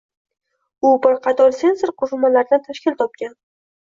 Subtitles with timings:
[0.91, 3.37] U bir qator sensor qurilmalardan tashkil topgan.